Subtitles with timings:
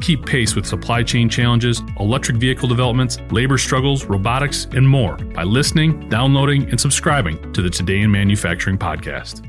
[0.00, 5.42] Keep pace with supply chain challenges, electric vehicle developments, labor struggles, robotics, and more by
[5.42, 9.46] listening, downloading, and subscribing to the Today in Manufacturing podcast.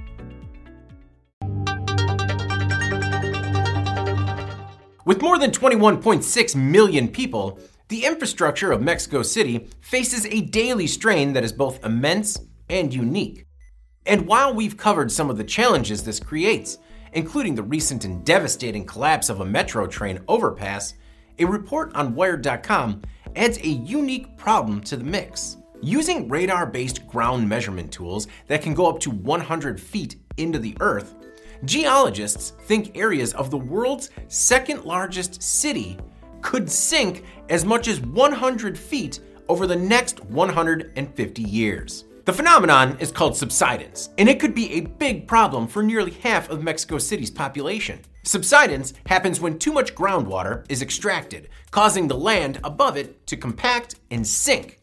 [5.05, 11.33] With more than 21.6 million people, the infrastructure of Mexico City faces a daily strain
[11.33, 12.39] that is both immense
[12.70, 13.45] and unique.
[14.05, 16.77] And while we've covered some of the challenges this creates,
[17.13, 20.93] including the recent and devastating collapse of a metro train overpass,
[21.39, 23.02] a report on Wired.com
[23.35, 25.57] adds a unique problem to the mix.
[25.81, 30.75] Using radar based ground measurement tools that can go up to 100 feet into the
[30.79, 31.16] earth,
[31.66, 35.97] geologists think areas of the world's second largest city
[36.41, 42.05] could sink as much as 100 feet over the next 150 years.
[42.23, 46.52] The phenomenon is called subsidence, and it could be a big problem for nearly half
[46.52, 48.00] of Mexico City's population.
[48.22, 53.95] Subsidence happens when too much groundwater is extracted, causing the land above it to compact
[54.11, 54.80] and sink.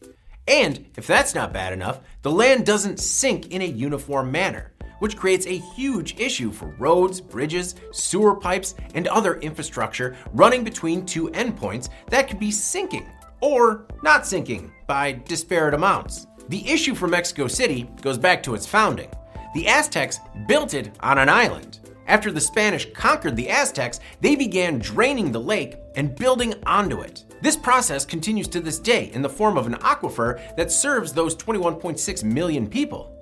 [0.49, 5.15] And if that's not bad enough, the land doesn't sink in a uniform manner, which
[5.15, 11.29] creates a huge issue for roads, bridges, sewer pipes, and other infrastructure running between two
[11.29, 16.27] endpoints that could be sinking or not sinking by disparate amounts.
[16.49, 19.11] The issue for Mexico City goes back to its founding.
[19.53, 21.77] The Aztecs built it on an island.
[22.07, 27.23] After the Spanish conquered the Aztecs, they began draining the lake and building onto it.
[27.43, 31.35] This process continues to this day in the form of an aquifer that serves those
[31.35, 33.15] 21.6 million people.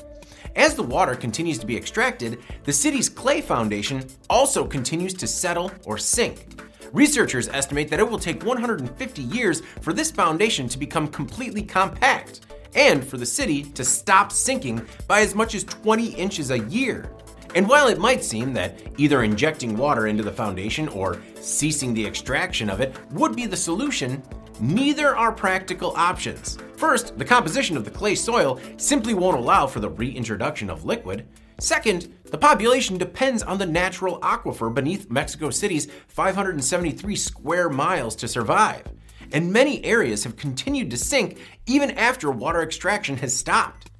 [0.55, 5.69] As the water continues to be extracted, the city's clay foundation also continues to settle
[5.83, 6.61] or sink.
[6.93, 12.46] Researchers estimate that it will take 150 years for this foundation to become completely compact
[12.77, 17.11] and for the city to stop sinking by as much as 20 inches a year.
[17.55, 22.05] And while it might seem that either injecting water into the foundation or ceasing the
[22.05, 24.21] extraction of it would be the solution,
[24.59, 26.57] neither are practical options.
[26.75, 31.25] First, the composition of the clay soil simply won't allow for the reintroduction of liquid.
[31.59, 38.27] Second, the population depends on the natural aquifer beneath Mexico City's 573 square miles to
[38.27, 38.83] survive
[39.31, 43.91] and many areas have continued to sink even after water extraction has stopped.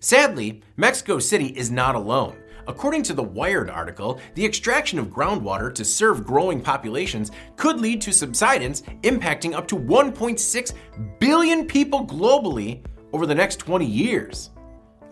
[0.00, 2.36] Sadly, Mexico City is not alone.
[2.66, 8.00] According to the Wired article, the extraction of groundwater to serve growing populations could lead
[8.02, 10.72] to subsidence impacting up to 1.6
[11.18, 14.50] billion people globally over the next 20 years.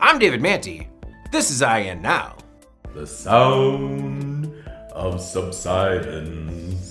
[0.00, 0.88] I'm David Mantey.
[1.30, 2.36] This is IEN Now.
[2.94, 4.52] The sound
[4.92, 6.81] of subsidence.